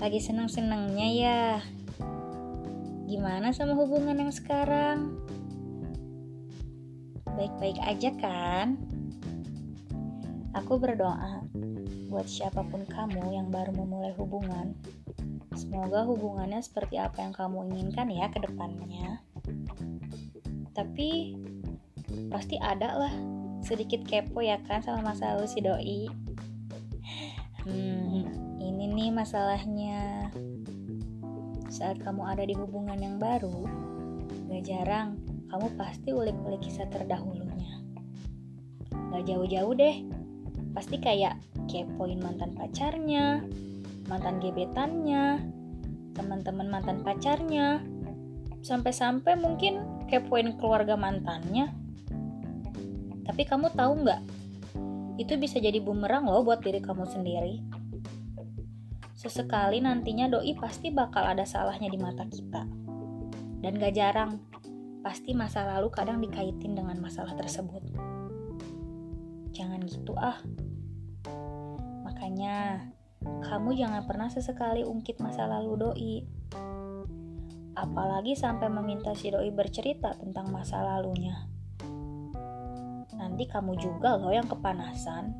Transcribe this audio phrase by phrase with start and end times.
[0.00, 1.42] Lagi senang-senangnya ya.
[3.04, 5.12] Gimana sama hubungan yang sekarang?
[7.28, 8.80] Baik-baik aja kan?
[10.56, 11.44] Aku berdoa
[12.08, 14.72] buat siapa pun kamu yang baru memulai hubungan.
[15.52, 19.20] Semoga hubungannya seperti apa yang kamu inginkan ya ke depannya.
[20.72, 21.36] Tapi
[22.32, 23.14] pasti ada lah
[23.60, 26.08] sedikit kepo ya kan sama masa lalu si doi.
[27.68, 28.24] Hmm,
[28.56, 30.32] ini nih masalahnya.
[31.68, 33.68] Saat kamu ada di hubungan yang baru,
[34.48, 37.84] gak jarang kamu pasti ulik-ulik kisah terdahulunya.
[38.90, 39.96] Gak jauh-jauh deh,
[40.72, 41.36] pasti kayak
[41.68, 43.44] kepoin mantan pacarnya,
[44.08, 45.44] mantan gebetannya,
[46.16, 47.84] teman-teman mantan pacarnya,
[48.64, 51.68] sampai-sampai mungkin kepoin keluarga mantannya.
[53.28, 54.39] Tapi kamu tahu nggak?
[55.20, 57.60] Itu bisa jadi bumerang loh buat diri kamu sendiri.
[59.12, 62.64] Sesekali nantinya doi pasti bakal ada salahnya di mata kita.
[63.60, 64.40] Dan gak jarang,
[65.04, 67.84] pasti masa lalu kadang dikaitin dengan masalah tersebut.
[69.52, 70.40] Jangan gitu ah.
[72.08, 72.88] Makanya,
[73.20, 76.16] kamu jangan pernah sesekali ungkit masa lalu doi.
[77.76, 81.59] Apalagi sampai meminta si doi bercerita tentang masa lalunya
[83.30, 85.30] nanti kamu juga loh yang kepanasan.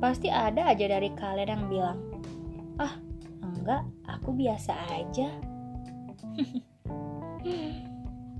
[0.00, 1.98] Pasti ada aja dari kalian yang bilang,
[2.80, 2.96] ah
[3.44, 5.28] enggak, aku biasa aja.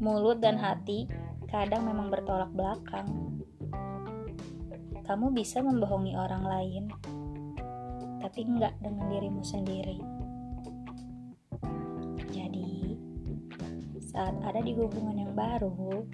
[0.02, 1.04] Mulut dan hati
[1.52, 3.36] kadang memang bertolak belakang.
[5.04, 6.84] Kamu bisa membohongi orang lain,
[8.24, 10.00] tapi enggak dengan dirimu sendiri.
[12.32, 12.96] Jadi,
[14.00, 16.08] saat ada di hubungan yang baru,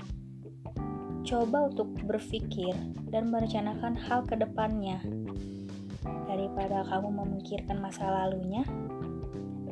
[1.30, 2.74] coba untuk berpikir
[3.14, 4.98] dan merencanakan hal ke depannya.
[6.26, 8.66] Daripada kamu memikirkan masa lalunya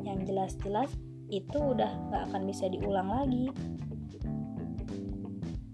[0.07, 0.87] yang jelas-jelas
[1.27, 3.51] itu udah gak akan bisa diulang lagi.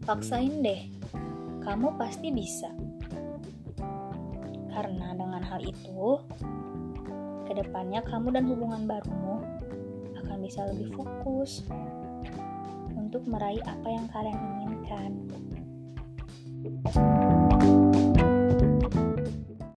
[0.09, 0.90] Paksain deh
[1.62, 2.74] kamu pasti bisa.
[4.74, 6.18] Karena dengan hal itu
[7.45, 9.38] ke depannya kamu dan hubungan barumu
[10.18, 11.62] akan bisa lebih fokus
[12.97, 15.13] untuk meraih apa yang kalian inginkan.